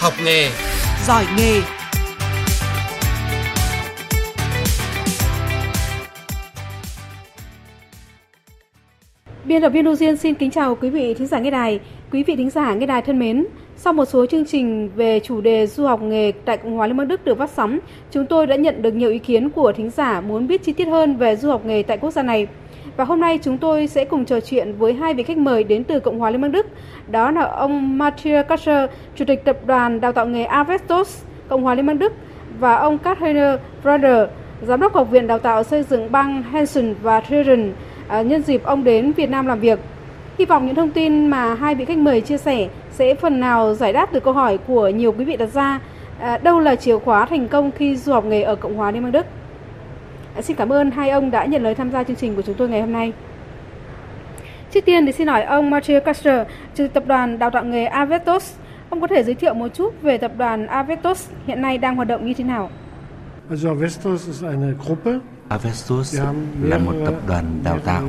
[0.00, 0.48] học nghề,
[1.06, 1.60] giỏi nghề.
[9.44, 11.80] Biên tập viên Đô Duyên xin kính chào quý vị thính giả nghe đài.
[12.12, 15.40] Quý vị thính giả nghe đài thân mến, sau một số chương trình về chủ
[15.40, 17.78] đề du học nghề tại Cộng hòa Liên bang Đức được phát sóng,
[18.10, 20.84] chúng tôi đã nhận được nhiều ý kiến của thính giả muốn biết chi tiết
[20.84, 22.46] hơn về du học nghề tại quốc gia này.
[22.96, 25.84] Và hôm nay chúng tôi sẽ cùng trò chuyện với hai vị khách mời đến
[25.84, 26.66] từ Cộng hòa Liên bang Đức.
[27.10, 31.74] Đó là ông Matthias Kasser, Chủ tịch Tập đoàn Đào tạo nghề Avestos, Cộng hòa
[31.74, 32.12] Liên bang Đức
[32.58, 34.28] và ông Kathreiner Brander,
[34.62, 37.72] Giám đốc Học viện Đào tạo xây dựng bang Hessen và Thuringen.
[38.08, 39.78] à, nhân dịp ông đến Việt Nam làm việc.
[40.38, 43.74] Hy vọng những thông tin mà hai vị khách mời chia sẻ sẽ phần nào
[43.74, 45.80] giải đáp được câu hỏi của nhiều quý vị đặt ra.
[46.20, 49.02] À, đâu là chìa khóa thành công khi du học nghề ở Cộng hòa Liên
[49.02, 49.26] bang Đức?
[50.34, 52.54] Dạ, xin cảm ơn hai ông đã nhận lời tham gia chương trình của chúng
[52.54, 53.12] tôi ngày hôm nay.
[54.72, 56.44] Trước tiên thì xin hỏi ông Mathieu Castro,
[56.76, 58.54] từ tập đoàn đào tạo nghề Avetos.
[58.90, 62.08] Ông có thể giới thiệu một chút về tập đoàn Avetos hiện nay đang hoạt
[62.08, 62.70] động như thế nào?
[63.50, 65.10] Also Avetos ist eine Gruppe
[65.50, 66.20] Avestos
[66.62, 68.08] là một tập đoàn đào tạo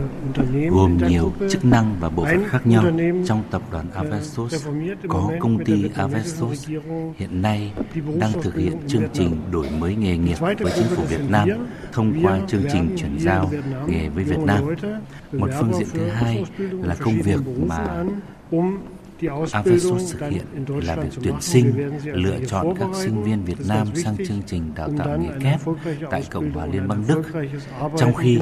[0.72, 2.83] gồm nhiều chức năng và bộ phận khác nhau.
[3.25, 4.67] Trong tập đoàn Avestos
[5.08, 6.70] có công ty Avestos
[7.17, 7.73] hiện nay
[8.20, 11.50] đang thực hiện chương trình đổi mới nghề nghiệp với chính phủ Việt Nam
[11.92, 13.52] thông qua chương trình chuyển giao
[13.88, 14.64] nghề với Việt Nam.
[15.31, 16.45] Một phương diện thứ hai
[16.81, 18.03] là công việc mà
[19.52, 24.16] Avesos thực hiện là việc tuyển sinh, lựa chọn các sinh viên Việt Nam sang
[24.27, 25.59] chương trình đào tạo nghề kép
[26.11, 27.23] tại Cộng hòa Liên bang Đức.
[27.97, 28.39] Trong khi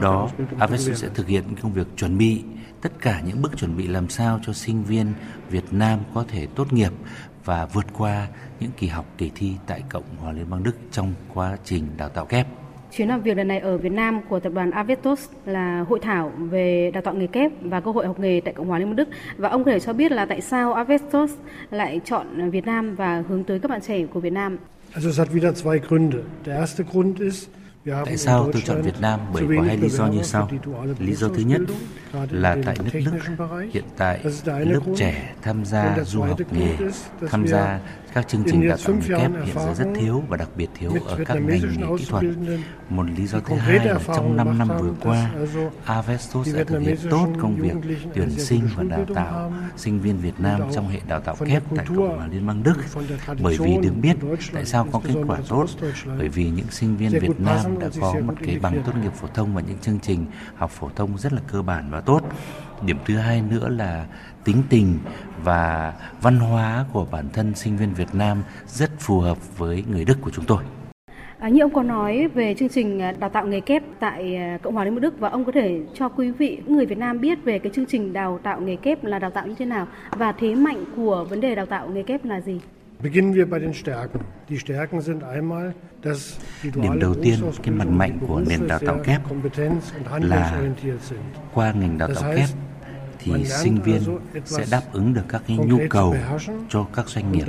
[0.00, 2.42] đó, Avesos sẽ thực hiện công việc chuẩn bị
[2.80, 5.12] tất cả những bước chuẩn bị làm sao cho sinh viên
[5.50, 6.92] Việt Nam có thể tốt nghiệp
[7.44, 8.28] và vượt qua
[8.60, 12.08] những kỳ học kỳ thi tại Cộng hòa Liên bang Đức trong quá trình đào
[12.08, 12.46] tạo kép.
[12.96, 16.32] Chuyến làm việc lần này ở Việt Nam của tập đoàn Avetos là hội thảo
[16.38, 18.96] về đào tạo nghề kép và cơ hội học nghề tại Cộng hòa Liên bang
[18.96, 19.08] Đức.
[19.36, 21.30] Và ông có thể cho biết là tại sao Avetos
[21.70, 24.58] lại chọn Việt Nam và hướng tới các bạn trẻ của Việt Nam?
[24.94, 26.18] Also es hat wieder zwei Gründe.
[26.46, 27.48] Der erste Grund ist
[28.04, 29.20] Tại sao tôi chọn Việt Nam?
[29.32, 30.50] Bởi có hai lý do như sau.
[30.98, 31.60] Lý do thứ nhất
[32.30, 33.34] là tại nước Đức
[33.72, 36.76] hiện tại lớp trẻ tham gia du học nghề,
[37.30, 37.80] tham gia
[38.14, 40.92] các chương trình đào tạo nghề kép hiện giờ rất thiếu và đặc biệt thiếu
[41.06, 42.24] ở các ngành nghề kỹ thuật.
[42.88, 45.30] Một lý do thứ hai là trong 5 năm vừa qua,
[45.84, 47.74] Avestos đã thực hiện tốt công việc
[48.14, 51.86] tuyển sinh và đào tạo sinh viên Việt Nam trong hệ đào tạo kép tại
[51.88, 52.74] Cộng hòa Liên bang Đức.
[53.42, 54.16] Bởi vì được biết
[54.52, 55.66] tại sao có kết quả tốt,
[56.18, 59.26] bởi vì những sinh viên Việt Nam đã có một cái bằng tốt nghiệp phổ
[59.34, 60.26] thông và những chương trình
[60.56, 62.20] học phổ thông rất là cơ bản và tốt.
[62.86, 64.06] Điểm thứ hai nữa là
[64.44, 64.98] tính tình
[65.44, 70.04] và văn hóa của bản thân sinh viên Việt Nam rất phù hợp với người
[70.04, 70.62] Đức của chúng tôi.
[71.38, 74.58] À, như ông có nói về chương trình à, đào tạo nghề kép tại à,
[74.62, 77.20] Cộng hòa Liên bang Đức và ông có thể cho quý vị người Việt Nam
[77.20, 79.86] biết về cái chương trình đào tạo nghề kép là đào tạo như thế nào
[80.10, 82.60] và thế mạnh của vấn đề đào tạo nghề kép là gì?
[83.04, 84.22] Beginnen wir bei den Stärken.
[84.48, 88.78] Die Stärken sind einmal, dass die Điểm đầu tiên, cái mặt mạnh của nền đào
[88.78, 89.20] tạo kép
[90.20, 90.62] là
[91.54, 92.48] qua ngành đào tạo kép
[93.18, 94.00] thì sinh viên
[94.44, 96.16] sẽ đáp ứng được các cái nhu cầu
[96.68, 97.46] cho các doanh nghiệp.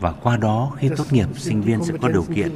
[0.00, 2.50] và qua đó khi tốt nghiệp sinh viên sẽ có điều kiện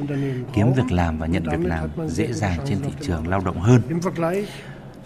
[0.53, 3.81] kiếm việc làm và nhận việc làm dễ dàng trên thị trường lao động hơn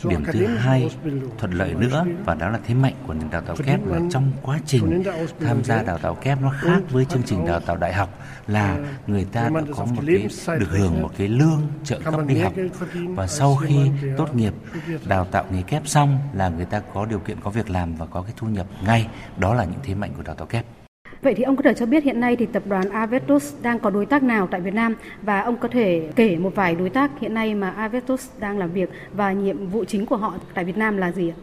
[0.04, 0.90] Điểm thứ hai
[1.38, 4.32] thuận lợi nữa và đó là thế mạnh của nền đào tạo kép là trong
[4.42, 5.04] quá trình
[5.40, 8.78] tham gia đào tạo kép nó khác với chương trình đào tạo đại học là
[9.08, 10.28] người ta đã có một cái
[10.60, 12.54] được hưởng một cái lương trợ cấp đi học
[13.08, 13.78] và sau khi
[14.18, 14.54] tốt nghiệp
[15.08, 18.06] đào tạo nghề kép xong là người ta có điều kiện có việc làm và
[18.06, 19.08] có cái thu nhập ngay.
[19.38, 20.66] Đó là những thế mạnh của đào tạo kép
[21.26, 23.90] Vậy thì ông có thể cho biết hiện nay thì tập đoàn Avetos đang có
[23.90, 27.12] đối tác nào tại Việt Nam và ông có thể kể một vài đối tác
[27.20, 30.78] hiện nay mà Avetos đang làm việc và nhiệm vụ chính của họ tại Việt
[30.78, 31.38] Nam là gì ạ?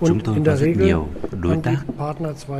[0.00, 1.06] Chúng tôi có rất nhiều
[1.40, 1.76] đối tác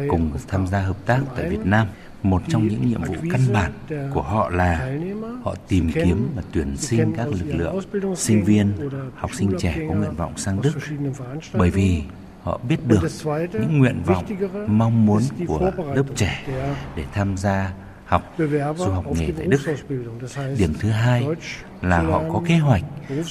[0.09, 1.86] cùng tham gia hợp tác tại Việt Nam.
[2.22, 3.72] Một trong những nhiệm vụ căn bản
[4.15, 4.98] của họ là
[5.42, 7.81] họ tìm kiếm và tuyển sinh các lực lượng
[8.16, 8.72] sinh viên,
[9.15, 10.72] học sinh trẻ có nguyện vọng sang Đức.
[11.53, 12.03] Bởi vì
[12.45, 13.01] họ biết được
[13.53, 14.25] những nguyện vọng
[14.67, 16.47] mong muốn của lớp trẻ
[16.97, 17.73] để tham gia
[18.05, 18.35] học
[18.77, 19.61] du học nghề tại Đức.
[20.59, 21.27] Điểm thứ hai
[21.83, 22.83] là họ có kế hoạch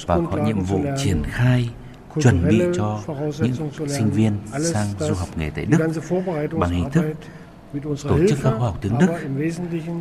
[0.06, 1.70] và có nhiệm vụ triển khai
[2.22, 3.00] chuẩn bị cho
[3.38, 4.32] những sinh viên
[4.72, 5.78] sang du học nghề tại Đức
[6.58, 7.04] bằng hình thức
[7.82, 9.08] tổ chức các khóa học tiếng Đức.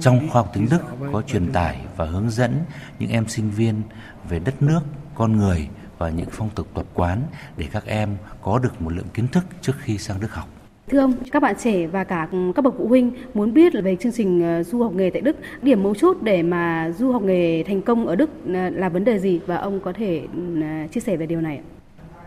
[0.01, 0.81] Trong khóa học tiếng Đức
[1.13, 2.59] có truyền tải và hướng dẫn
[2.99, 3.81] những em sinh viên
[4.29, 4.79] về đất nước,
[5.15, 7.21] con người và những phong tục tập quán
[7.57, 8.09] để các em
[8.41, 10.47] có được một lượng kiến thức trước khi sang Đức học.
[10.87, 14.11] Thưa ông, các bạn trẻ và cả các bậc phụ huynh muốn biết về chương
[14.11, 17.63] trình ờ, du học nghề tại Đức, điểm mấu chốt để mà du học nghề
[17.63, 20.21] thành công ở Đức ờ, là vấn đề gì và ông có thể
[20.61, 21.63] ờ, chia sẻ về điều này ạ?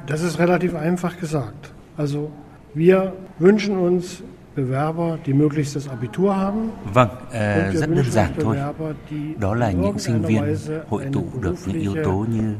[0.08, 1.70] Das ist relativ einfach gesagt.
[1.98, 2.18] Also
[2.74, 3.10] wir
[3.40, 4.22] wünschen uns
[6.94, 8.56] Vâng, uh, rất đơn giản thôi.
[9.38, 10.56] Đó là những sinh viên
[10.88, 12.56] hội tụ được những yếu tố như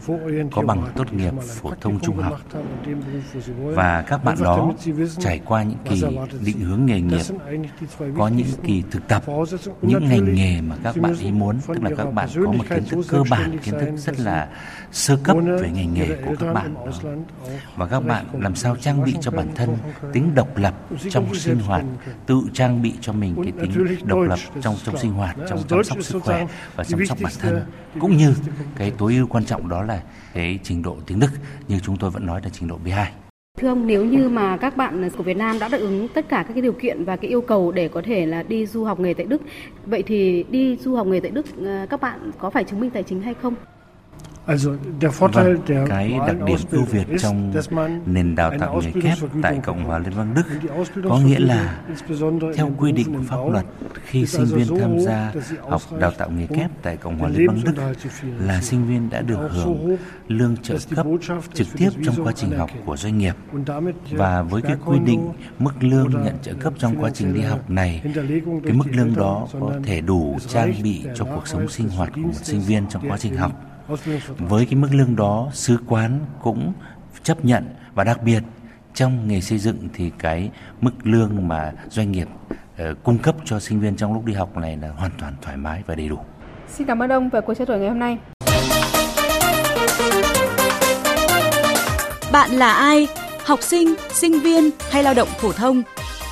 [0.52, 2.40] có bằng tốt nghiệp phổ thông trung học
[3.58, 4.72] và các bạn đó
[5.19, 6.02] trải qua những kỳ
[6.40, 7.22] định hướng nghề nghiệp,
[8.19, 9.22] có những kỳ thực tập,
[9.82, 12.84] những ngành nghề mà các bạn ý muốn, tức là các bạn có một kiến
[12.90, 14.49] thức cơ bản, kiến thức rất là
[14.92, 16.75] sơ cấp về ngành nghề của các bạn.
[17.76, 19.76] và các bạn làm sao trang bị cho bản thân
[20.12, 20.75] tính độc lập
[21.10, 21.84] trong sinh hoạt
[22.26, 25.84] tự trang bị cho mình cái tính độc lập trong trong sinh hoạt trong chăm
[25.84, 26.46] sóc sức khỏe
[26.76, 27.60] và chăm sóc bản thân.
[28.00, 28.34] cũng như
[28.76, 30.02] cái tối ưu quan trọng đó là
[30.34, 31.30] cái trình độ tiếng Đức
[31.68, 33.06] như chúng tôi vẫn nói là trình độ B2
[33.56, 36.44] Thưa ông, nếu như mà các bạn của Việt Nam đã đáp ứng tất cả
[36.48, 39.00] các cái điều kiện và cái yêu cầu để có thể là đi du học
[39.00, 39.42] nghề tại Đức,
[39.86, 42.90] vậy thì đi du học nghề tại Đức ờ, các bạn có phải chứng minh
[42.90, 43.54] tài chính hay không?
[44.46, 45.58] Vâng,
[45.88, 47.52] cái đặc điểm ưu việt trong
[48.06, 50.43] nền đào tạo nghề kép tại Cộng hòa Liên bang Đức
[51.08, 51.81] có nghĩa là
[52.56, 53.64] theo quy định của pháp luật
[54.04, 55.32] khi sinh viên tham gia
[55.69, 57.72] học đào tạo nghề kép tại Cộng hòa Liên bang Đức
[58.38, 59.96] là sinh viên đã được hưởng
[60.28, 61.06] lương trợ cấp
[61.54, 63.34] trực tiếp trong quá trình học của doanh nghiệp.
[64.10, 67.70] Và với cái quy định mức lương nhận trợ cấp trong quá trình đi học
[67.70, 68.02] này
[68.64, 72.20] cái mức lương đó có thể đủ trang bị cho cuộc sống sinh hoạt của
[72.20, 73.52] một sinh viên trong quá trình học
[74.38, 76.72] với cái mức lương đó, sứ quán cũng
[77.22, 78.42] chấp nhận và đặc biệt
[78.94, 80.50] trong nghề xây dựng thì cái
[80.80, 82.28] mức lương mà doanh nghiệp
[82.82, 85.56] uh, cung cấp cho sinh viên trong lúc đi học này là hoàn toàn thoải
[85.56, 86.18] mái và đầy đủ.
[86.68, 88.18] Xin cảm ơn ông về cuộc trao đổi ngày hôm nay.
[92.32, 93.08] Bạn là ai?
[93.44, 95.82] Học sinh, sinh viên hay lao động phổ thông?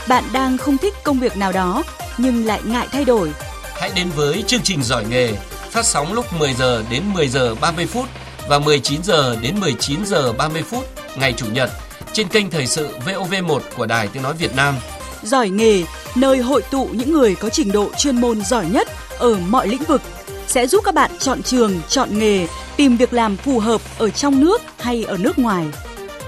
[0.09, 1.83] Bạn đang không thích công việc nào đó
[2.19, 3.33] nhưng lại ngại thay đổi.
[3.81, 5.33] Hãy đến với chương trình giỏi nghề
[5.75, 8.09] phát sóng lúc 10 giờ đến 10 giờ 30 phút
[8.49, 10.85] và 19 giờ đến 19 giờ 30 phút
[11.17, 11.71] ngày chủ nhật
[12.13, 14.75] trên kênh thời sự VOV1 của Đài Tiếng nói Việt Nam.
[15.23, 15.83] Giỏi nghề,
[16.15, 18.89] nơi hội tụ những người có trình độ chuyên môn giỏi nhất
[19.19, 20.03] ở mọi lĩnh vực
[20.47, 24.41] sẽ giúp các bạn chọn trường, chọn nghề, tìm việc làm phù hợp ở trong
[24.41, 25.67] nước hay ở nước ngoài.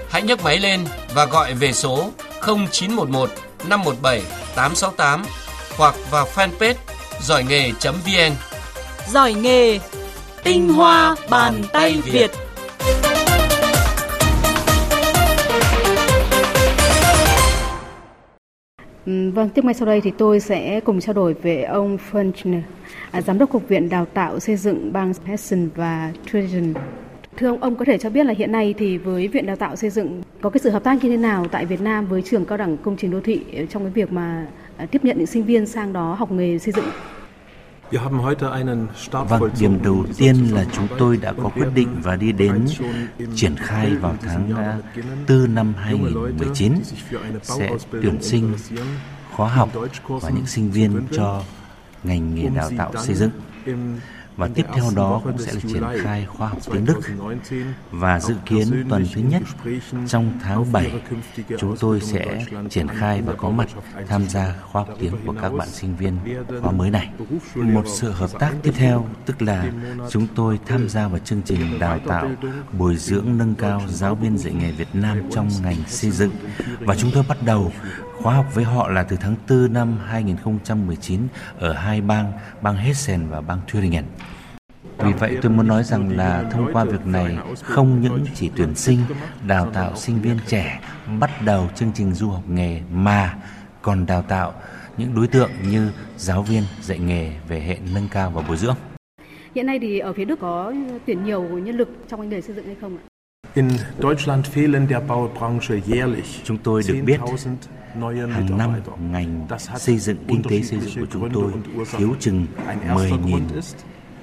[0.09, 0.81] Hãy nhấc máy lên
[1.15, 2.11] và gọi về số
[2.47, 3.31] 0911
[3.69, 4.23] 517
[4.55, 5.25] 868
[5.77, 6.75] hoặc vào fanpage
[7.23, 8.33] giỏi nghề.vn
[9.09, 9.79] giỏi nghề,
[10.45, 12.31] tinh hoa bàn tay Việt.
[19.07, 22.61] Vâng, tiếp ngay sau đây thì tôi sẽ cùng trao đổi về ông Funchner,
[23.11, 26.75] à, Giám đốc Cục Viện Đào tạo Xây dựng bang Hessen và Thuringen.
[27.37, 29.77] Thưa ông, ông có thể cho biết là hiện nay thì với Viện Đào tạo
[29.77, 32.45] Xây dựng có cái sự hợp tác như thế nào tại Việt Nam với trường
[32.45, 35.45] cao đẳng công trình đô thị trong cái việc mà à, tiếp nhận những sinh
[35.45, 36.85] viên sang đó học nghề xây dựng
[39.11, 42.67] Vâng, điểm đầu tiên là chúng tôi đã có quyết định và đi đến
[43.35, 44.51] triển khai vào tháng
[45.29, 46.73] 4 năm 2019
[47.43, 48.55] sẽ tuyển sinh
[49.33, 49.71] khóa học
[50.07, 51.43] và những sinh viên cho
[52.05, 53.31] ngành nghề đào tạo xây dựng
[54.37, 57.01] và tiếp theo đó cũng sẽ là triển khai khoa học tiếng Đức
[57.91, 59.43] và dự kiến tuần thứ nhất
[60.07, 60.93] trong tháng 7
[61.59, 63.69] chúng tôi sẽ triển khai và có mặt
[64.09, 66.19] tham gia khoa học tiếng của các bạn sinh viên
[66.63, 67.11] khóa mới này.
[67.55, 69.71] Một sự hợp tác tiếp theo tức là
[70.11, 72.31] chúng tôi tham gia vào chương trình đào tạo
[72.73, 76.33] bồi dưỡng nâng cao giáo viên dạy nghề Việt Nam trong ngành xây dựng
[76.81, 77.73] và chúng tôi bắt đầu
[78.23, 81.21] khóa học với họ là từ tháng 4 năm 2019
[81.59, 82.33] ở hai bang,
[82.63, 84.05] bang Hessen và bang Thüringen.
[84.99, 88.75] Vì vậy tôi muốn nói rằng là thông qua việc này không những chỉ tuyển
[88.75, 88.99] sinh,
[89.47, 90.81] đào tạo sinh viên trẻ
[91.21, 93.35] bắt đầu chương trình du học nghề mà
[93.83, 94.53] còn đào tạo
[94.97, 98.77] những đối tượng như giáo viên dạy nghề về hệ nâng cao và bồi dưỡng.
[99.55, 100.73] Hiện nay thì ở phía Đức có
[101.07, 103.03] tuyển nhiều nhân lực trong ngành nghề xây dựng hay không ạ?
[103.55, 107.21] In Deutschland fehlen der Baubranche jährlich Chúng tôi được biết
[108.33, 108.75] hàng năm
[109.13, 109.47] ngành
[109.79, 111.53] xây dựng kinh tế xây dựng của chúng tôi
[111.99, 112.47] thiếu chừng
[112.89, 113.41] 10.000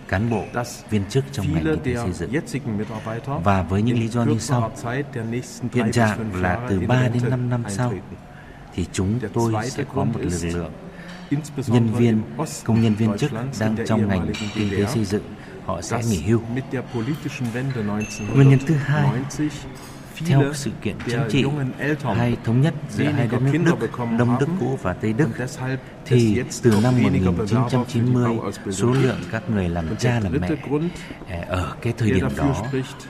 [0.08, 0.44] cán bộ,
[0.90, 2.32] viên chức trong ngành kinh tế xây dựng.
[3.44, 4.72] Và với những lý do như sau,
[5.74, 7.94] hiện trạng là từ 3 đến 5 năm sau
[8.74, 10.72] thì chúng tôi sẽ có một lực lượng
[11.68, 12.22] nhân viên,
[12.64, 15.24] công nhân viên chức đang trong ngành kinh tế xây dựng
[15.66, 16.42] họ sẽ nghỉ hưu.
[18.34, 19.10] Nguyên nhân thứ hai
[20.26, 21.46] theo sự kiện chính trị
[22.16, 23.90] hay thống nhất giữa hai đất nước Đức,
[24.20, 25.28] Đông Đức cũ và Tây Đức,
[26.06, 28.38] thì từ năm 1990,
[28.72, 30.50] số lượng các người làm cha làm mẹ
[31.28, 32.56] à, ở cái thời điểm đó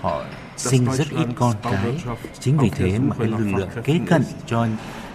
[0.01, 0.25] họ
[0.57, 2.03] sinh rất ít con cái.
[2.39, 4.67] Chính vì thế mà cái lực lượng kế cận cho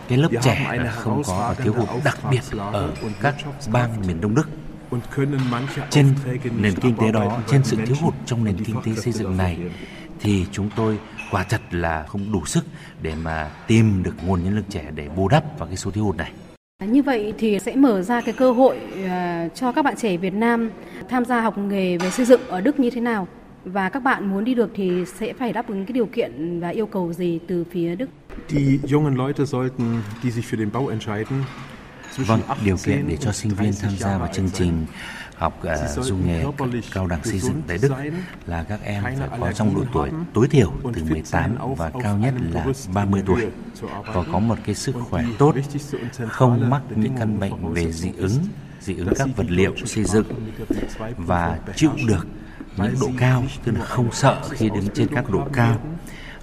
[0.09, 2.43] cái lớp trẻ là không có và thiếu hụt đặc biệt
[2.73, 3.35] ở các
[3.73, 4.49] bang miền Đông Đức
[5.91, 6.15] trên
[6.61, 9.59] nền kinh tế đó, trên sự thiếu hụt trong nền kinh tế xây dựng này
[10.21, 10.99] thì chúng tôi
[11.31, 12.65] quả thật là không đủ sức
[13.03, 16.05] để mà tìm được nguồn nhân lực trẻ để bù đắp vào cái số thiếu
[16.05, 16.33] hụt này.
[16.87, 18.79] Như vậy thì sẽ mở ra cái cơ hội
[19.09, 20.71] à, cho các bạn trẻ Việt Nam
[21.09, 23.29] tham gia học nghề về xây dựng ở Đức như thế nào?
[23.65, 26.69] Và các bạn muốn đi được thì sẽ phải đáp ứng cái điều kiện và
[26.69, 28.11] yêu cầu gì từ phía Đức?
[28.49, 29.87] Die jungen Leute sollten,
[30.23, 31.43] die sich für den Bau entscheiden,
[32.27, 34.87] Vâng, điều kiện để cho sinh viên tham gia vào chương trình
[35.35, 35.63] học
[35.99, 36.45] uh, du nghề
[36.93, 37.93] cao đẳng xây dựng tại Đức
[38.47, 42.35] là các em phải có trong độ tuổi tối thiểu từ 18 và cao nhất
[42.51, 43.47] là 30 tuổi.
[44.05, 45.55] và có một cái sức khỏe tốt,
[46.29, 48.39] không mắc những căn bệnh về dị ứng,
[48.81, 50.27] dị ứng các vật liệu xây dựng
[51.17, 52.27] và chịu được
[52.77, 55.81] những độ cao, tức là không sợ khi đứng trên các độ cao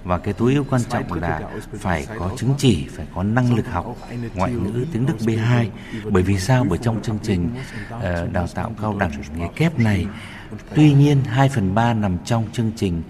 [0.06, 1.40] và cái tối ưu quan trọng là
[1.74, 3.96] phải có chứng chỉ, phải có năng lực học
[4.34, 5.66] ngoại ngữ tiếng Đức B2.
[6.10, 6.66] Bởi vì sao?
[6.68, 7.50] Bởi trong chương trình
[7.94, 10.06] uh, đào tạo cao đẳng nghề kép này,
[10.74, 13.02] tuy nhiên 2 phần 3 nằm trong chương trình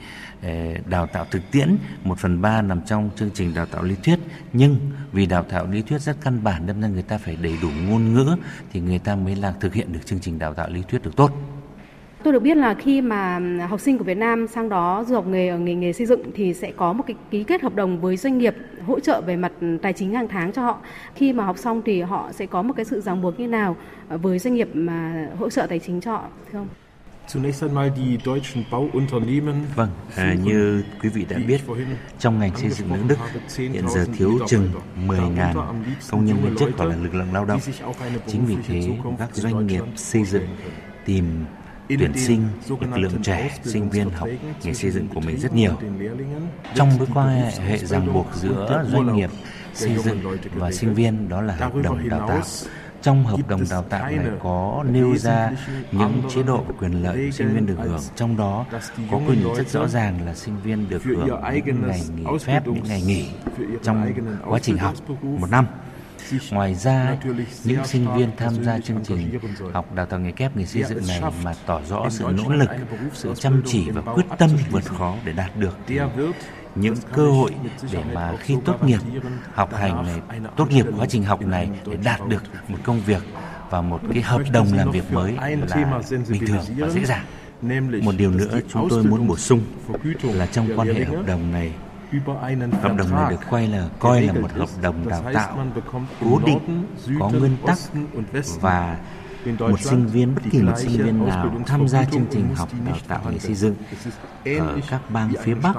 [0.42, 0.50] ờ,
[0.86, 4.18] đào tạo thực tiễn, 1 phần 3 nằm trong chương trình đào tạo lý thuyết.
[4.52, 4.78] Nhưng
[5.12, 8.14] vì đào tạo lý thuyết rất căn bản nên người ta phải đầy đủ ngôn
[8.14, 8.36] ngữ
[8.72, 11.16] thì người ta mới là thực hiện được chương trình đào tạo lý thuyết được
[11.16, 11.32] tốt.
[12.26, 15.26] Tôi được biết là khi mà học sinh của Việt Nam sang đó du học
[15.26, 18.00] nghề ở nghề nghề xây dựng thì sẽ có một cái ký kết hợp đồng
[18.00, 18.54] với doanh nghiệp
[18.86, 19.52] hỗ trợ về mặt
[19.82, 20.78] tài chính hàng tháng cho họ.
[21.14, 23.76] Khi mà học xong thì họ sẽ có một cái sự ràng buộc như nào
[24.08, 26.68] với doanh nghiệp mà hỗ trợ tài chính cho họ thưa ông?
[29.76, 31.60] Vâng, à, như quý vị đã biết,
[32.18, 33.16] trong ngành xây dựng nước Đức
[33.56, 34.70] hiện giờ thiếu chừng
[35.06, 35.54] 10.000
[36.10, 37.60] công nhân viên chức hoặc là lực lượng lao động.
[38.26, 40.46] Chính vì thế, các doanh nghiệp xây dựng
[41.04, 41.44] tìm
[41.88, 42.48] tuyển sinh
[42.80, 44.28] lực lượng trẻ sinh viên học
[44.64, 45.72] nghề xây dựng của mình rất nhiều.
[46.74, 49.30] Trong mối quan hệ ràng buộc giữa doanh nghiệp
[49.74, 52.42] xây dựng và sinh viên đó là hợp đồng đào tạo.
[53.02, 55.50] Trong hợp đồng đào tạo này có nêu ra
[55.92, 58.00] những chế độ quyền lợi sinh viên được hưởng.
[58.16, 58.66] Trong đó
[59.10, 61.28] có quy định rất rõ ràng là sinh viên được hưởng
[61.66, 63.28] những ngày nghỉ phép những ngày nghỉ
[63.82, 64.12] trong
[64.48, 65.66] quá trình học một năm
[66.50, 67.16] Ngoài ra,
[67.64, 69.38] những sinh viên tham gia chương trình
[69.72, 72.70] học đào tạo nghề kép nghề xây dựng này mà tỏ rõ sự nỗ lực,
[73.12, 75.78] sự chăm chỉ và quyết tâm vượt khó để đạt được
[76.74, 77.50] những cơ hội
[77.92, 79.00] để mà khi tốt nghiệp
[79.54, 83.22] học hành này, tốt nghiệp quá trình học này để đạt được một công việc
[83.70, 85.32] và một cái hợp đồng làm việc mới
[85.68, 87.24] là bình thường và dễ dàng.
[88.02, 89.60] Một điều nữa chúng tôi muốn bổ sung
[90.22, 91.72] là trong quan hệ hợp đồng này
[92.82, 95.66] Hợp đồng này được quay là coi là một hợp đồng đào tạo
[96.20, 96.86] cố định,
[97.20, 97.78] có nguyên tắc
[98.60, 98.98] và
[99.58, 102.96] một sinh viên bất kỳ một sinh viên nào tham gia chương trình học đào
[103.08, 103.74] tạo nghề xây dựng.
[104.44, 105.76] Ở các bang phía Bắc,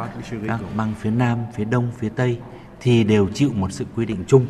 [0.47, 2.39] các bang phía Nam, phía Đông, phía Tây
[2.79, 4.45] thì đều chịu một sự quy định chung.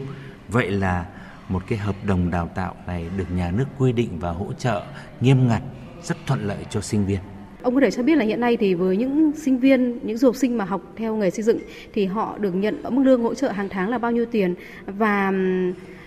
[0.47, 1.05] Vậy là
[1.49, 4.83] một cái hợp đồng đào tạo này được nhà nước quy định và hỗ trợ
[5.21, 5.61] nghiêm ngặt
[6.03, 7.19] rất thuận lợi cho sinh viên.
[7.61, 10.27] Ông có thể cho biết là hiện nay thì với những sinh viên, những du
[10.27, 11.59] học sinh mà học theo nghề xây dựng
[11.93, 15.33] thì họ được nhận mức lương hỗ trợ hàng tháng là bao nhiêu tiền và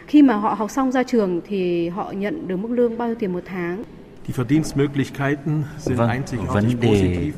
[0.06, 3.14] khi mà họ học xong ra trường thì họ nhận được mức lương bao nhiêu
[3.14, 3.84] tiền một tháng?
[5.84, 7.32] Vâng, vấn đề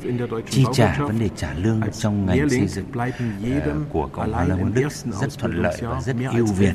[0.49, 4.57] chi trả, vấn đề trả lương trong ngành xây dựng uh, của Cộng hòa Liên
[4.57, 4.89] bang Đức
[5.21, 6.73] rất thuận lợi và rất ưu việt.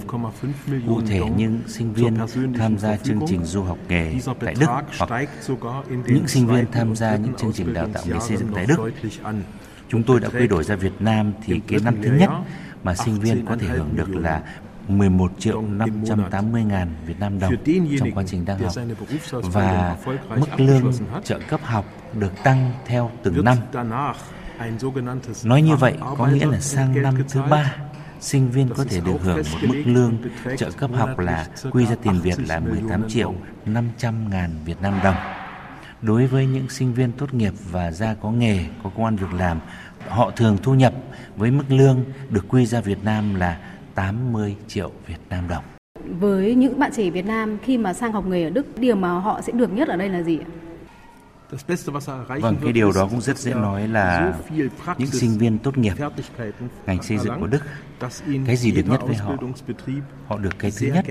[0.87, 2.17] Cụ thể những sinh viên
[2.59, 4.67] tham gia chương trình du học nghề tại Đức
[4.99, 5.29] hoặc
[6.07, 8.91] những sinh viên tham gia những chương trình đào tạo nghề xây dựng tại Đức.
[9.89, 12.31] chúng tôi đã quy đổi ra Việt Nam thì cái năm thứ nhất
[12.83, 14.43] mà sinh viên có thể hưởng được là
[14.89, 17.53] 11 triệu 580 ngàn Việt Nam đồng
[17.99, 18.73] trong quá trình đang học
[19.43, 19.97] và
[20.37, 20.93] mức lương
[21.25, 23.57] trợ cấp học được tăng theo từng năm.
[25.45, 27.77] Nói như vậy có nghĩa là sang năm thứ ba
[28.21, 30.17] sinh viên có thể được hưởng một mức lương
[30.57, 33.35] trợ cấp học là quy ra tiền Việt là 18 triệu
[33.67, 35.17] 500 ngàn Việt Nam đồng.
[36.03, 39.33] Đối với những sinh viên tốt nghiệp và ra có nghề, có công an việc
[39.33, 39.61] làm,
[40.09, 40.95] họ thường thu nhập
[41.37, 43.59] với mức lương được quy ra Việt Nam là
[43.99, 45.65] 80 triệu Việt Nam đồng.
[46.21, 49.09] Với những bạn trẻ Việt Nam khi mà sang học nghề ở Đức, điều mà
[49.19, 50.49] họ sẽ được nhất ở đây là gì ạ?
[52.41, 54.35] Vâng, cái điều đó cũng rất dễ nói là
[54.99, 55.93] những sinh viên tốt nghiệp
[56.87, 57.63] ngành xây dựng của Đức,
[58.47, 59.35] cái gì được nhất với họ?
[60.27, 61.05] Họ được cái thứ nhất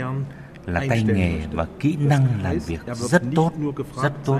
[0.65, 3.51] là tay nghề và kỹ năng làm việc rất tốt,
[4.03, 4.39] rất tốt,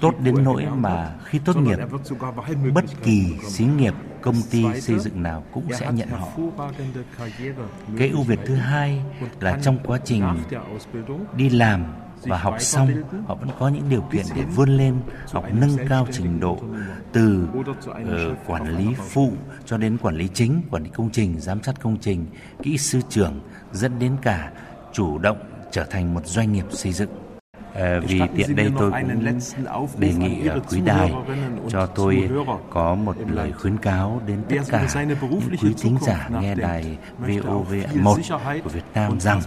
[0.00, 1.78] tốt đến nỗi mà khi tốt nghiệp,
[2.74, 3.94] bất kỳ xí nghiệp,
[4.24, 6.28] công ty xây dựng nào cũng sẽ nhận họ.
[7.98, 9.02] Cái ưu việt thứ hai
[9.40, 10.24] là trong quá trình
[11.36, 11.84] đi làm
[12.22, 12.88] và học xong
[13.26, 14.94] họ vẫn có những điều kiện để vươn lên
[15.32, 16.58] học nâng cao trình độ
[17.12, 19.32] từ uh, quản lý phụ
[19.66, 22.26] cho đến quản lý chính quản lý công trình giám sát công trình
[22.62, 23.40] kỹ sư trưởng
[23.72, 24.52] dẫn đến cả
[24.92, 25.38] chủ động
[25.70, 27.23] trở thành một doanh nghiệp xây dựng
[28.06, 31.12] vì tiện đây tôi cũng đề nghị quý đài
[31.68, 32.30] cho tôi
[32.70, 35.16] có một lời khuyến cáo đến tất cả những
[35.62, 39.40] quý thính giả nghe đài VOV1 của Việt Nam rằng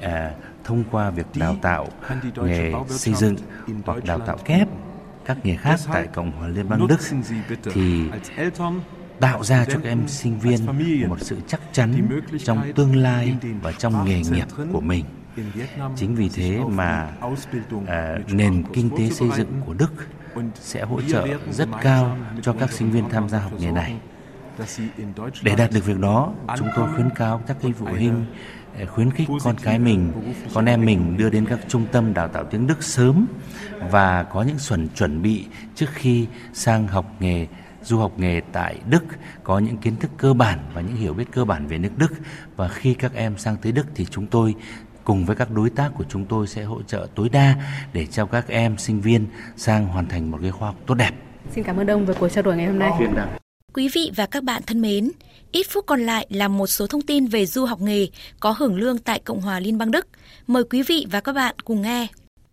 [0.00, 0.30] à,
[0.64, 1.88] thông qua việc đào tạo
[2.36, 3.36] nghề xây dựng
[3.86, 4.68] hoặc đào tạo kép
[5.24, 7.00] các nghề khác tại Cộng hòa Liên bang Đức
[7.72, 8.02] thì
[9.20, 10.66] tạo ra cho các em sinh viên
[11.08, 15.04] một sự chắc chắn trong tương lai và trong nghề nghiệp của mình.
[15.96, 17.12] Chính vì thế mà
[17.86, 19.92] à, nền kinh tế xây dựng của Đức
[20.54, 23.96] sẽ hỗ trợ rất cao cho các sinh viên tham gia học nghề này.
[25.42, 28.24] Để đạt được việc đó, chúng tôi khuyến cáo các cái phụ huynh
[28.78, 30.12] ờ, khuyến khích con cái mình,
[30.54, 33.26] con em mình đưa đến các trung tâm đào tạo tiếng Đức sớm
[33.90, 37.46] và có những chuẩn chuẩn bị trước khi sang học nghề
[37.82, 39.04] du học nghề tại Đức
[39.42, 42.12] có những kiến thức cơ bản và những hiểu biết cơ bản về nước Đức
[42.56, 44.54] và khi các em sang tới Đức thì chúng tôi
[45.10, 47.54] cùng với các đối tác của chúng tôi sẽ hỗ trợ tối đa
[47.92, 49.26] để cho các em sinh viên
[49.56, 51.10] sang hoàn thành một cái khoa học tốt đẹp.
[51.54, 52.90] Xin cảm ơn ông về cuộc trao đổi ngày hôm nay.
[53.74, 55.10] Quý vị và các bạn thân mến,
[55.52, 58.06] ít phút còn lại là một số thông tin về du học nghề
[58.40, 60.06] có hưởng lương tại Cộng hòa Liên bang Đức.
[60.46, 62.06] Mời quý vị và các bạn cùng nghe.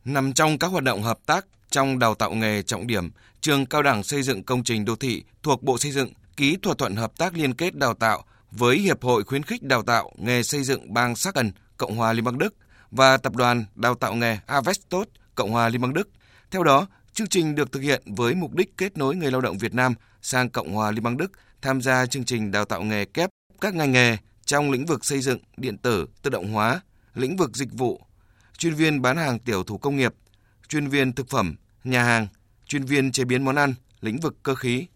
[0.05, 3.09] Nằm trong các hoạt động hợp tác trong đào tạo nghề trọng điểm,
[3.41, 6.73] trường Cao đẳng Xây dựng Công trình Đô thị thuộc Bộ Xây dựng ký thỏa
[6.77, 10.43] thuận hợp tác liên kết đào tạo với Hiệp hội khuyến khích đào tạo nghề
[10.43, 12.55] xây dựng bang Saxon, Cộng hòa Liên bang Đức
[12.91, 16.09] và Tập đoàn Đào tạo nghề Avestot, Cộng hòa Liên bang Đức.
[16.51, 19.57] Theo đó, chương trình được thực hiện với mục đích kết nối người lao động
[19.57, 21.31] Việt Nam sang Cộng hòa Liên bang Đức
[21.61, 23.29] tham gia chương trình đào tạo nghề kép
[23.61, 26.81] các ngành nghề trong lĩnh vực xây dựng, điện tử, tự động hóa,
[27.13, 28.01] lĩnh vực dịch vụ,
[28.57, 30.13] chuyên viên bán hàng tiểu thủ công nghiệp,
[30.69, 32.27] chuyên viên thực phẩm, nhà hàng,
[32.67, 34.87] chuyên viên chế biến món ăn, lĩnh vực cơ khí.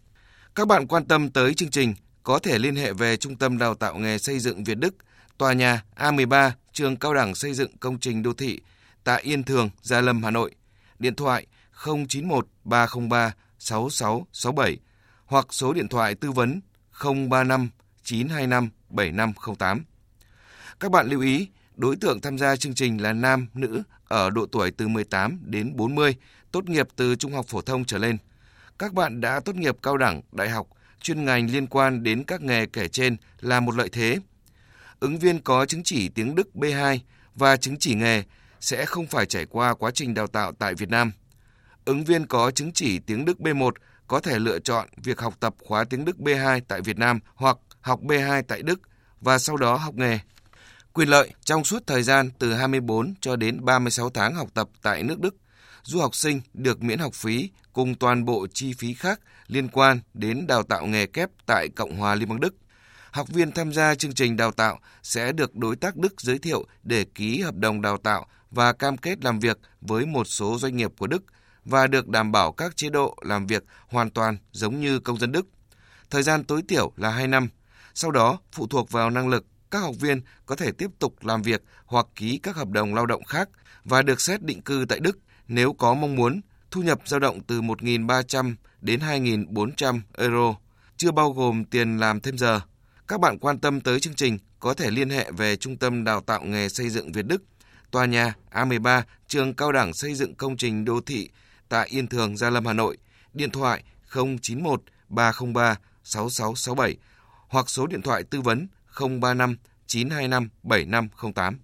[0.54, 3.74] Các bạn quan tâm tới chương trình có thể liên hệ về Trung tâm Đào
[3.74, 4.94] tạo nghề xây dựng Việt Đức,
[5.38, 8.60] tòa nhà A13, trường Cao đẳng Xây dựng Công trình Đô thị
[9.04, 10.54] tại Yên Thường, Gia Lâm, Hà Nội.
[10.98, 11.46] Điện thoại
[11.84, 14.78] 091 303 6667
[15.26, 16.60] hoặc số điện thoại tư vấn
[17.04, 17.68] 035
[18.02, 19.84] 925 7508.
[20.80, 24.46] Các bạn lưu ý, đối tượng tham gia chương trình là nam, nữ ở độ
[24.46, 26.14] tuổi từ 18 đến 40,
[26.52, 28.16] tốt nghiệp từ trung học phổ thông trở lên.
[28.78, 30.68] Các bạn đã tốt nghiệp cao đẳng, đại học,
[31.00, 34.18] chuyên ngành liên quan đến các nghề kể trên là một lợi thế.
[35.02, 36.98] Ứng viên có chứng chỉ tiếng Đức B2
[37.34, 38.22] và chứng chỉ nghề
[38.60, 41.12] sẽ không phải trải qua quá trình đào tạo tại Việt Nam.
[41.84, 43.70] Ứng viên có chứng chỉ tiếng Đức B1
[44.06, 47.58] có thể lựa chọn việc học tập khóa tiếng Đức B2 tại Việt Nam hoặc
[47.80, 48.80] học B2 tại Đức
[49.20, 50.18] và sau đó học nghề.
[50.92, 55.02] Quyền lợi trong suốt thời gian từ 24 cho đến 36 tháng học tập tại
[55.02, 55.36] nước Đức,
[55.82, 60.00] du học sinh được miễn học phí cùng toàn bộ chi phí khác liên quan
[60.14, 62.54] đến đào tạo nghề kép tại Cộng hòa Liên bang Đức.
[63.12, 66.66] Học viên tham gia chương trình đào tạo sẽ được đối tác Đức giới thiệu
[66.82, 70.76] để ký hợp đồng đào tạo và cam kết làm việc với một số doanh
[70.76, 71.22] nghiệp của Đức
[71.64, 75.32] và được đảm bảo các chế độ làm việc hoàn toàn giống như công dân
[75.32, 75.46] Đức.
[76.10, 77.48] Thời gian tối thiểu là 2 năm.
[77.94, 81.42] Sau đó, phụ thuộc vào năng lực, các học viên có thể tiếp tục làm
[81.42, 83.48] việc hoặc ký các hợp đồng lao động khác
[83.84, 87.40] và được xét định cư tại Đức nếu có mong muốn, thu nhập dao động
[87.46, 90.54] từ 1.300 đến 2.400 euro,
[90.96, 92.60] chưa bao gồm tiền làm thêm giờ.
[93.12, 96.20] Các bạn quan tâm tới chương trình có thể liên hệ về Trung tâm Đào
[96.20, 97.42] tạo nghề xây dựng Việt Đức,
[97.90, 101.28] tòa nhà A13, trường Cao đẳng Xây dựng Công trình Đô thị
[101.68, 102.96] tại Yên Thường, Gia Lâm, Hà Nội,
[103.34, 103.82] điện thoại
[104.14, 106.96] 091 303 6667
[107.48, 108.66] hoặc số điện thoại tư vấn
[109.00, 111.58] 035 925 7508.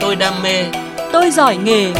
[0.00, 0.64] Tôi đam mê,
[1.12, 1.92] tôi giỏi nghề.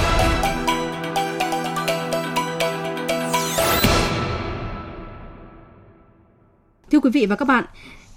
[6.91, 7.65] Thưa quý vị và các bạn,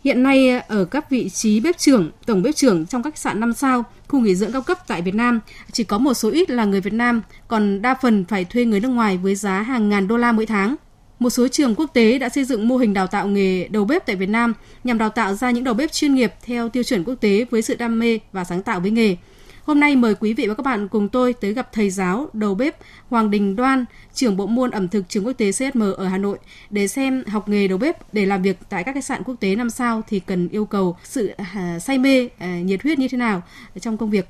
[0.04, 3.40] Hiện nay ở các vị trí bếp trưởng, tổng bếp trưởng trong các khách sạn
[3.40, 5.40] 5 sao, khu nghỉ dưỡng cao cấp tại Việt Nam
[5.72, 8.80] chỉ có một số ít là người Việt Nam, còn đa phần phải thuê người
[8.80, 10.76] nước ngoài với giá hàng ngàn đô la mỗi tháng.
[11.20, 14.06] Một số trường quốc tế đã xây dựng mô hình đào tạo nghề đầu bếp
[14.06, 14.54] tại Việt Nam
[14.84, 17.62] nhằm đào tạo ra những đầu bếp chuyên nghiệp theo tiêu chuẩn quốc tế với
[17.62, 19.16] sự đam mê và sáng tạo với nghề.
[19.66, 22.56] Hôm nay mời quý vị và các bạn cùng tôi tới gặp thầy giáo đầu
[22.56, 22.76] bếp
[23.10, 26.38] Hoàng Đình Đoan, trưởng bộ môn ẩm thực trường quốc tế CSM ở Hà Nội
[26.70, 29.56] để xem học nghề đầu bếp để làm việc tại các khách sạn quốc tế
[29.56, 33.18] năm sao thì cần yêu cầu sự à, say mê, à, nhiệt huyết như thế
[33.18, 33.42] nào
[33.82, 34.28] trong công việc.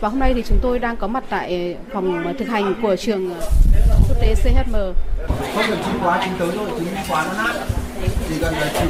[0.00, 3.34] Và hôm nay thì chúng tôi đang có mặt tại phòng thực hành của trường
[4.08, 4.74] quốc tế CSM.
[5.54, 7.66] Không cần quá, chín tới rồi, chín quá nó nát.
[8.28, 8.88] Chỉ cần là chín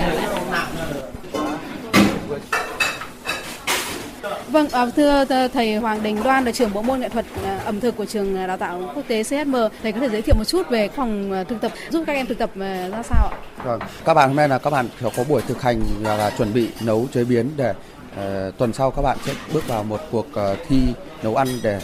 [4.50, 7.80] Vâng, à, thưa thầy Hoàng Đình Đoan là trưởng bộ môn nghệ thuật à, ẩm
[7.80, 9.54] thực của trường à, đào tạo quốc tế CSM.
[9.82, 12.38] Thầy có thể giới thiệu một chút về phòng thực tập giúp các em thực
[12.38, 13.38] tập ra sao ạ?
[13.64, 16.52] Vâng, các bạn hôm nay là các bạn có buổi thực hành là, là chuẩn
[16.52, 20.26] bị nấu chế biến để uh, tuần sau các bạn sẽ bước vào một cuộc
[20.26, 20.78] uh, thi
[21.22, 21.80] nấu ăn để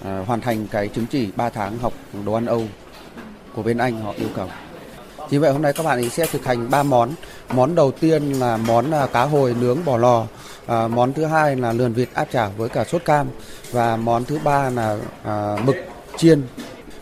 [0.00, 1.92] uh, hoàn thành cái chứng chỉ 3 tháng học
[2.26, 2.62] đồ ăn Âu
[3.54, 4.48] của bên Anh họ yêu cầu.
[5.30, 7.10] Vì vậy hôm nay các bạn ấy sẽ thực hành 3 món.
[7.54, 10.26] Món đầu tiên là món cá hồi nướng bò lò.
[10.66, 13.26] À, món thứ hai là lườn vịt áp chảo với cả sốt cam
[13.72, 15.76] và món thứ ba là à, mực
[16.16, 16.42] chiên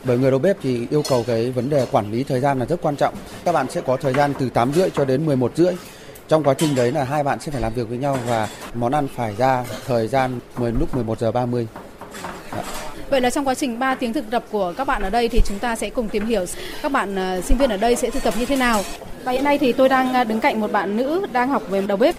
[0.05, 2.65] bởi người đầu bếp thì yêu cầu cái vấn đề quản lý thời gian là
[2.65, 3.15] rất quan trọng.
[3.45, 5.73] Các bạn sẽ có thời gian từ 8 rưỡi cho đến 11 rưỡi.
[6.29, 8.93] Trong quá trình đấy là hai bạn sẽ phải làm việc với nhau và món
[8.93, 11.67] ăn phải ra thời gian 10 lúc 11 giờ 30.
[12.57, 12.63] Dạ.
[13.11, 15.41] Vậy là trong quá trình 3 tiếng thực tập của các bạn ở đây thì
[15.45, 16.45] chúng ta sẽ cùng tìm hiểu
[16.83, 18.83] các bạn à, sinh viên ở đây sẽ thực tập như thế nào.
[19.25, 21.81] Và hiện nay thì tôi đang à, đứng cạnh một bạn nữ đang học về
[21.81, 22.15] đầu bếp.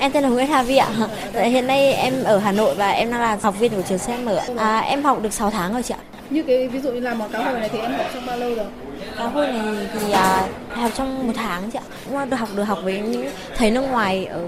[0.00, 0.88] Em tên là Nguyễn Hà Vi ạ.
[1.34, 3.98] Dạ, hiện nay em ở Hà Nội và em đang là học viên của trường
[3.98, 4.28] CM.
[4.58, 6.02] À, em học được 6 tháng rồi chị ạ.
[6.30, 8.36] Như cái ví dụ như là món cá hồi này thì em học trong bao
[8.36, 8.66] lâu rồi?
[9.18, 11.86] Cá hồi này thì à, học trong một tháng chị ạ.
[12.04, 14.44] Cũng được học được học với những thầy nước ngoài ở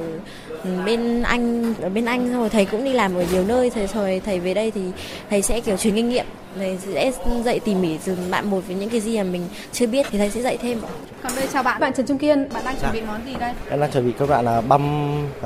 [0.86, 2.32] bên Anh ở bên Anh.
[2.32, 3.70] Rồi thầy cũng đi làm ở nhiều nơi.
[3.70, 4.80] Thầy rồi thầy về đây thì
[5.30, 6.26] thầy sẽ kiểu truyền kinh nghiệm.
[6.56, 7.12] Thầy sẽ
[7.44, 10.18] dạy tỉ mỉ từ bạn một với những cái gì mà mình chưa biết thì
[10.18, 10.80] thầy sẽ dạy thêm
[11.22, 11.80] còn đây chào bạn.
[11.80, 13.52] Bạn Trần Trung Kiên bạn đang chuẩn bị món gì đây?
[13.70, 15.44] Em đang chuẩn bị các bạn là băm uh,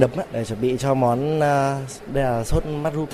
[0.00, 1.42] nấm để chuẩn bị cho món uh,
[2.12, 3.06] đây là sốt mushroom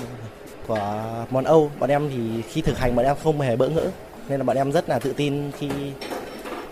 [0.67, 1.71] của món Âu.
[1.79, 3.87] Bọn em thì khi thực hành bọn em không hề bỡ ngỡ
[4.29, 5.69] nên là bọn em rất là tự tin khi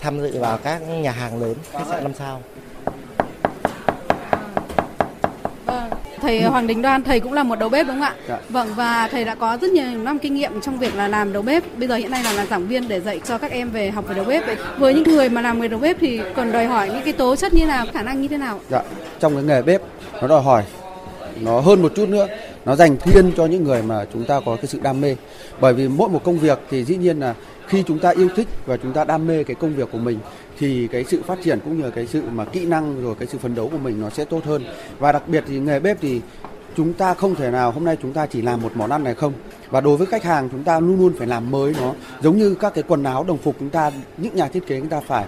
[0.01, 2.43] tham dự vào các nhà hàng lớn khách sạn năm sao
[6.23, 8.15] thầy Hoàng Đình Đoan thầy cũng là một đầu bếp đúng không ạ?
[8.29, 8.39] Dạ.
[8.49, 11.43] Vâng và thầy đã có rất nhiều năm kinh nghiệm trong việc là làm đầu
[11.43, 11.79] bếp.
[11.79, 14.05] Bây giờ hiện nay là là giảng viên để dạy cho các em về học
[14.09, 14.47] về đầu bếp.
[14.47, 17.13] Vậy với những người mà làm nghề đầu bếp thì còn đòi hỏi những cái
[17.13, 18.61] tố chất như nào, khả năng như thế nào?
[18.71, 18.83] Dạ,
[19.21, 19.81] trong cái nghề bếp
[20.21, 20.63] nó đòi hỏi
[21.41, 22.27] nó hơn một chút nữa,
[22.65, 25.17] nó dành thiên cho những người mà chúng ta có cái sự đam mê.
[25.61, 27.35] Bởi vì mỗi một công việc thì dĩ nhiên là
[27.67, 30.19] khi chúng ta yêu thích và chúng ta đam mê cái công việc của mình,
[30.59, 33.39] thì cái sự phát triển cũng như cái sự mà kỹ năng rồi cái sự
[33.39, 34.65] phấn đấu của mình nó sẽ tốt hơn.
[34.99, 36.21] Và đặc biệt thì nghề bếp thì
[36.77, 39.15] chúng ta không thể nào, hôm nay chúng ta chỉ làm một món ăn này
[39.15, 39.33] không?
[39.71, 41.95] Và đối với khách hàng chúng ta luôn luôn phải làm mới nó.
[42.23, 44.89] Giống như các cái quần áo đồng phục chúng ta, những nhà thiết kế chúng
[44.89, 45.25] ta phải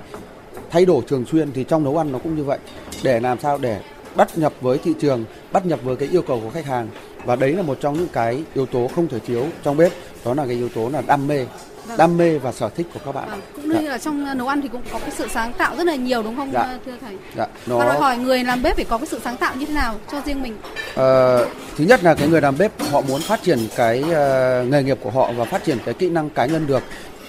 [0.70, 2.58] thay đổi thường xuyên thì trong nấu ăn nó cũng như vậy.
[3.02, 3.80] Để làm sao để
[4.16, 6.88] bắt nhập với thị trường bắt nhập với cái yêu cầu của khách hàng
[7.24, 9.92] và đấy là một trong những cái yếu tố không thể thiếu trong bếp
[10.24, 11.46] đó là cái yếu tố là đam mê
[11.86, 11.96] Vâng.
[11.96, 13.28] đam mê và sở thích của các bạn.
[13.30, 13.40] Vâng.
[13.56, 13.90] Cũng như dạ.
[13.90, 16.22] là trong ờ, nấu ăn thì cũng có cái sự sáng tạo rất là nhiều
[16.22, 16.78] đúng không dạ.
[16.86, 17.16] thưa thầy?
[17.36, 17.46] Dạ.
[17.66, 17.78] Nó...
[17.78, 19.94] Và đòi hỏi người làm bếp phải có cái sự sáng tạo như thế nào
[20.12, 20.56] cho riêng mình?
[20.94, 21.46] Ờ,
[21.76, 24.98] thứ nhất là cái người làm bếp họ muốn phát triển cái uh, nghề nghiệp
[25.02, 26.82] của họ và phát triển cái kỹ năng cá nhân được.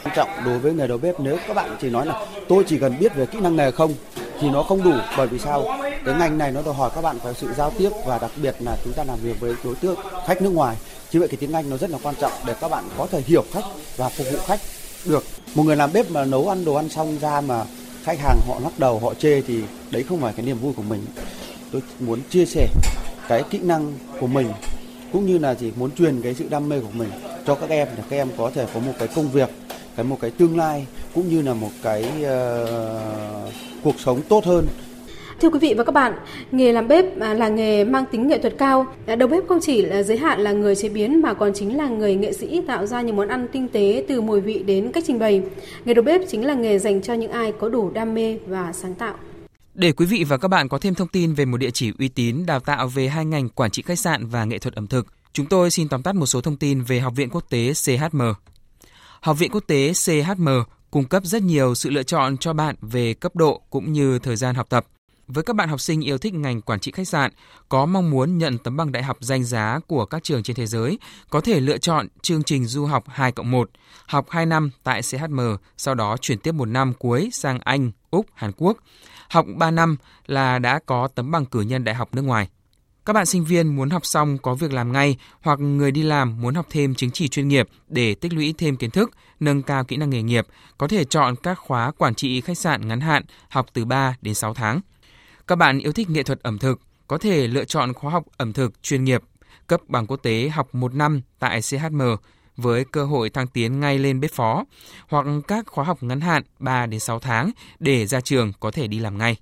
[0.04, 2.80] Quan trọng đối với người đầu bếp nếu các bạn chỉ nói là tôi chỉ
[2.80, 3.94] cần biết về kỹ năng nghề không
[4.40, 5.66] thì nó không đủ, bởi vì sao?
[6.06, 8.56] Cái ngành này nó đòi hỏi các bạn phải sự giao tiếp và đặc biệt
[8.60, 10.76] là chúng ta làm việc với đối tượng, khách nước ngoài.
[11.12, 13.22] Chính vậy cái tiếng Anh nó rất là quan trọng để các bạn có thể
[13.22, 13.64] hiểu khách
[13.98, 14.60] và phục vụ khách
[15.06, 15.24] được.
[15.56, 17.66] Một người làm bếp mà nấu ăn, đồ ăn xong ra mà
[18.04, 20.84] khách hàng họ lắc đầu, họ chê thì đấy không phải cái niềm vui của
[20.84, 21.06] mình.
[21.72, 22.68] Tôi muốn chia sẻ
[23.28, 24.52] cái kỹ năng của mình,
[25.14, 27.10] cũng như là chỉ muốn truyền cái sự đam mê của mình
[27.48, 29.50] cho các em để các em có thể có một cái công việc
[29.96, 33.54] cái một cái tương lai cũng như là một cái uh,
[33.84, 34.66] cuộc sống tốt hơn
[35.42, 36.14] Thưa quý vị và các bạn,
[36.52, 38.86] nghề làm bếp à, là nghề mang tính nghệ thuật cao.
[39.06, 41.78] À, đầu bếp không chỉ là giới hạn là người chế biến mà còn chính
[41.78, 44.92] là người nghệ sĩ tạo ra những món ăn tinh tế từ mùi vị đến
[44.92, 45.42] cách trình bày.
[45.86, 48.74] Nghề đầu bếp chính là nghề dành cho những ai có đủ đam mê và
[48.74, 49.16] sáng tạo.
[49.74, 52.08] Để quý vị và các bạn có thêm thông tin về một địa chỉ uy
[52.08, 55.08] tín đào tạo về hai ngành quản trị khách sạn và nghệ thuật ẩm thực,
[55.34, 58.22] chúng tôi xin tóm tắt một số thông tin về Học viện Quốc tế CHM.
[59.22, 60.48] Học viện Quốc tế CHM
[60.92, 64.36] cung cấp rất nhiều sự lựa chọn cho bạn về cấp độ cũng như thời
[64.36, 64.86] gian học tập.
[65.28, 67.32] Với các bạn học sinh yêu thích ngành quản trị khách sạn,
[67.70, 70.66] có mong muốn nhận tấm bằng đại học danh giá của các trường trên thế
[70.66, 71.00] giới,
[71.30, 73.70] có thể lựa chọn chương trình du học 2 cộng 1,
[74.06, 75.40] học 2 năm tại CHM,
[75.78, 78.78] sau đó chuyển tiếp một năm cuối sang Anh, Úc, Hàn Quốc.
[79.30, 82.50] Học 3 năm là đã có tấm bằng cử nhân đại học nước ngoài.
[83.06, 86.42] Các bạn sinh viên muốn học xong có việc làm ngay hoặc người đi làm
[86.42, 89.84] muốn học thêm chứng chỉ chuyên nghiệp để tích lũy thêm kiến thức, nâng cao
[89.84, 93.24] kỹ năng nghề nghiệp, có thể chọn các khóa quản trị khách sạn ngắn hạn
[93.50, 94.82] học từ 3 đến 6 tháng.
[95.48, 98.54] Các bạn yêu thích nghệ thuật ẩm thực có thể lựa chọn khóa học ẩm
[98.54, 99.22] thực chuyên nghiệp
[99.68, 102.02] cấp bằng quốc tế học 1 năm tại CHM
[102.58, 104.66] với cơ hội thăng tiến ngay lên bếp phó
[105.08, 108.88] hoặc các khóa học ngắn hạn 3 đến 6 tháng để ra trường có thể
[108.88, 109.38] đi làm ngay.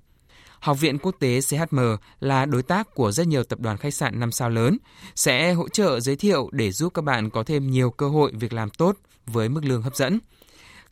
[0.64, 1.78] Học viện Quốc tế CHM
[2.20, 4.78] là đối tác của rất nhiều tập đoàn khách sạn 5 sao lớn,
[5.14, 8.52] sẽ hỗ trợ giới thiệu để giúp các bạn có thêm nhiều cơ hội việc
[8.52, 8.96] làm tốt
[9.26, 10.18] với mức lương hấp dẫn.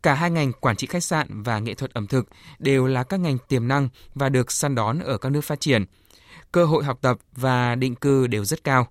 [0.02, 3.20] Cả hai ngành quản trị khách sạn và nghệ thuật ẩm thực đều là các
[3.20, 5.84] ngành tiềm năng và được săn đón ở các nước phát triển.
[6.52, 8.86] Cơ hội học tập và định cư đều rất cao.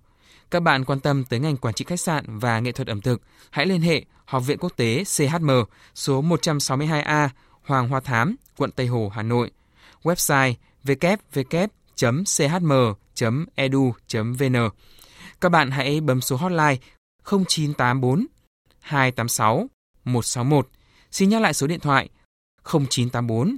[0.51, 3.21] Các bạn quan tâm tới ngành quản trị khách sạn và nghệ thuật ẩm thực,
[3.49, 5.51] hãy liên hệ Học viện Quốc tế CHM
[5.95, 7.29] số 162A
[7.65, 9.51] Hoàng Hoa Thám, quận Tây Hồ, Hà Nội.
[10.03, 10.53] Website
[10.85, 12.71] www.chm
[13.55, 14.55] edu.vn.
[15.41, 16.77] Các bạn hãy bấm số hotline
[17.23, 18.25] 0984
[18.79, 19.67] 286
[20.03, 20.67] 161.
[21.11, 22.09] Xin nhắc lại số điện thoại
[22.63, 23.57] 0984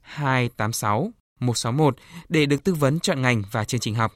[0.00, 1.96] 286 161
[2.28, 4.14] để được tư vấn chọn ngành và chương trình học.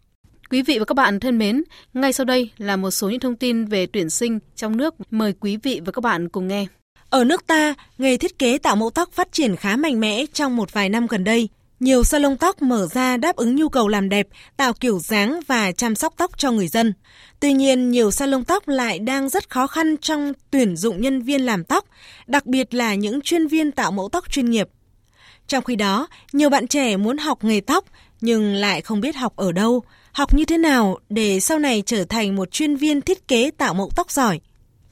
[0.51, 1.63] Quý vị và các bạn thân mến,
[1.95, 4.95] ngay sau đây là một số những thông tin về tuyển sinh trong nước.
[5.11, 6.67] Mời quý vị và các bạn cùng nghe.
[7.11, 10.57] Ở nước ta, nghề thiết kế tạo mẫu tóc phát triển khá mạnh mẽ trong
[10.57, 11.49] một vài năm gần đây.
[11.83, 15.73] Nhiều salon tóc mở ra đáp ứng nhu cầu làm đẹp, tạo kiểu dáng và
[15.73, 16.95] chăm sóc tóc cho người dân.
[17.41, 21.41] Tuy nhiên, nhiều salon tóc lại đang rất khó khăn trong tuyển dụng nhân viên
[21.41, 21.85] làm tóc,
[22.27, 24.69] đặc biệt là những chuyên viên tạo mẫu tóc chuyên nghiệp.
[25.47, 27.85] Trong khi đó, nhiều bạn trẻ muốn học nghề tóc
[28.21, 32.05] nhưng lại không biết học ở đâu, học như thế nào để sau này trở
[32.05, 34.41] thành một chuyên viên thiết kế tạo mẫu tóc giỏi.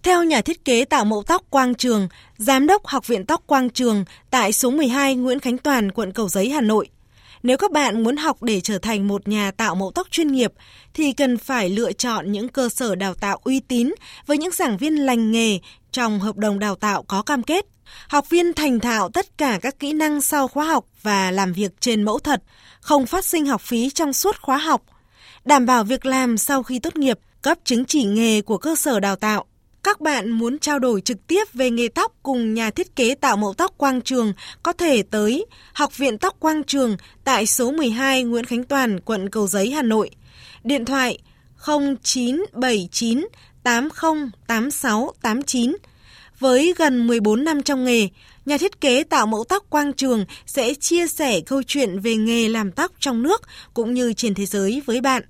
[0.02, 2.08] Theo nhà thiết kế tạo mẫu tóc Quang Trường,
[2.38, 6.28] Giám đốc Học viện Tóc Quang Trường tại số 12 Nguyễn Khánh Toàn, quận Cầu
[6.28, 6.88] Giấy, Hà Nội,
[7.42, 10.52] nếu các bạn muốn học để trở thành một nhà tạo mẫu tóc chuyên nghiệp
[10.94, 13.94] thì cần phải lựa chọn những cơ sở đào tạo uy tín
[14.26, 15.58] với những giảng viên lành nghề
[15.92, 17.66] trong hợp đồng đào tạo có cam kết.
[18.08, 21.80] Học viên thành thạo tất cả các kỹ năng sau khóa học và làm việc
[21.80, 22.42] trên mẫu thật,
[22.80, 24.82] không phát sinh học phí trong suốt khóa học,
[25.44, 29.00] đảm bảo việc làm sau khi tốt nghiệp, cấp chứng chỉ nghề của cơ sở
[29.00, 29.44] đào tạo.
[29.82, 33.36] Các bạn muốn trao đổi trực tiếp về nghề tóc cùng nhà thiết kế tạo
[33.36, 38.24] mẫu tóc Quang Trường có thể tới Học viện Tóc Quang Trường tại số 12
[38.24, 40.10] Nguyễn Khánh Toàn, quận Cầu Giấy, Hà Nội.
[40.64, 41.18] Điện thoại
[41.66, 43.26] 0979
[43.62, 45.76] 808689.
[46.38, 48.08] Với gần 14 năm trong nghề,
[48.46, 52.48] nhà thiết kế tạo mẫu tóc Quang Trường sẽ chia sẻ câu chuyện về nghề
[52.48, 53.42] làm tóc trong nước
[53.74, 55.22] cũng như trên thế giới với bạn.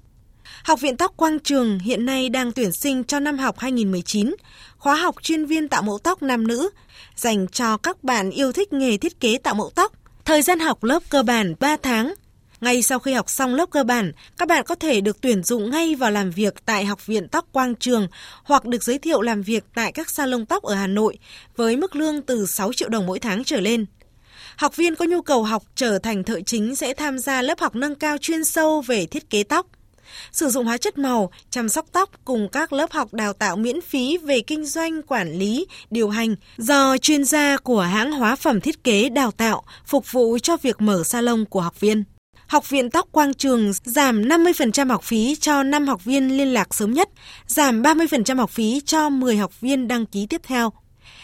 [0.65, 4.35] Học viện Tóc Quang Trường hiện nay đang tuyển sinh cho năm học 2019,
[4.79, 6.71] khóa học chuyên viên tạo mẫu tóc nam nữ,
[7.17, 9.93] dành cho các bạn yêu thích nghề thiết kế tạo mẫu tóc.
[10.25, 12.15] Thời gian học lớp cơ bản 3 tháng.
[12.61, 15.71] Ngay sau khi học xong lớp cơ bản, các bạn có thể được tuyển dụng
[15.71, 18.09] ngay vào làm việc tại Học viện Tóc Quang Trường
[18.45, 21.19] hoặc được giới thiệu làm việc tại các salon tóc ở Hà Nội
[21.57, 23.87] với mức lương từ 6 triệu đồng mỗi tháng trở lên.
[24.57, 27.75] Học viên có nhu cầu học trở thành thợ chính sẽ tham gia lớp học
[27.75, 29.67] nâng cao chuyên sâu về thiết kế tóc
[30.33, 33.81] sử dụng hóa chất màu, chăm sóc tóc cùng các lớp học đào tạo miễn
[33.81, 38.61] phí về kinh doanh, quản lý, điều hành do chuyên gia của hãng hóa phẩm
[38.61, 42.05] thiết kế đào tạo phục vụ cho việc mở salon của học viên.
[42.47, 46.75] Học viện Tóc Quang Trường giảm 50% học phí cho 5 học viên liên lạc
[46.75, 47.09] sớm nhất,
[47.47, 50.73] giảm 30% học phí cho 10 học viên đăng ký tiếp theo.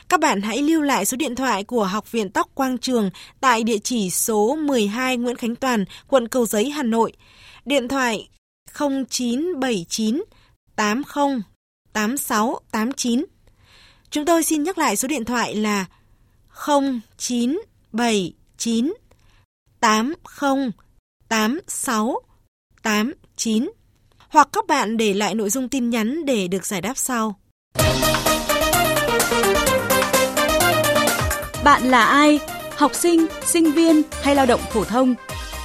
[0.09, 3.63] Các bạn hãy lưu lại số điện thoại của Học viện Tóc Quang Trường tại
[3.63, 7.13] địa chỉ số 12 Nguyễn Khánh Toàn, quận Cầu Giấy, Hà Nội.
[7.65, 8.29] Điện thoại
[8.79, 10.25] 0979
[10.77, 11.43] 80
[11.93, 13.25] 86 89.
[14.11, 15.85] Chúng tôi xin nhắc lại số điện thoại là
[16.67, 18.95] 0979
[19.81, 20.15] 80
[21.29, 22.21] 86
[22.83, 23.71] 89
[24.29, 27.41] hoặc các bạn để lại nội dung tin nhắn để được giải đáp sau.
[31.65, 32.41] Bạn là ai?
[32.77, 35.15] Học sinh, sinh viên hay lao động phổ thông?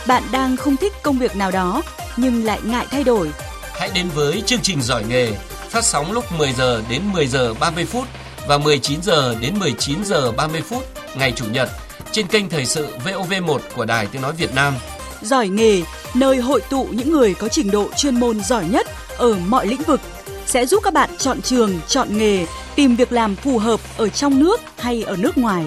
[0.08, 1.82] Bạn đang không thích công việc nào đó
[2.18, 3.32] nhưng lại ngại thay đổi.
[3.74, 5.32] Hãy đến với chương trình giỏi nghề
[5.70, 8.08] phát sóng lúc 10 giờ đến 10 giờ 30 phút
[8.48, 10.84] và 19 giờ đến 19 giờ 30 phút
[11.16, 11.70] ngày chủ nhật
[12.12, 14.74] trên kênh thời sự VOV1 của Đài Tiếng nói Việt Nam.
[15.22, 15.82] Giỏi nghề,
[16.14, 19.82] nơi hội tụ những người có trình độ chuyên môn giỏi nhất ở mọi lĩnh
[19.82, 20.02] vực
[20.46, 22.46] sẽ giúp các bạn chọn trường, chọn nghề,
[22.76, 25.66] tìm việc làm phù hợp ở trong nước hay ở nước ngoài.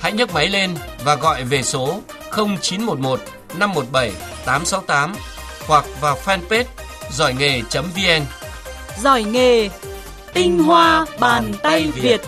[0.00, 3.20] Hãy nhấc máy lên và gọi về số 0911
[3.58, 4.12] 517
[4.44, 5.14] 868
[5.66, 6.64] hoặc vào fanpage
[7.10, 8.22] giỏi nghề.vn.
[9.02, 9.68] Giỏi nghề,
[10.34, 12.20] tinh hoa bàn tay Việt.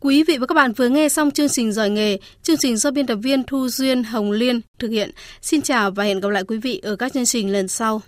[0.00, 2.90] Quý vị và các bạn vừa nghe xong chương trình Giỏi nghề, chương trình do
[2.90, 5.10] biên tập viên Thu Duyên Hồng Liên thực hiện.
[5.42, 8.02] Xin chào và hẹn gặp lại quý vị ở các chương trình lần sau.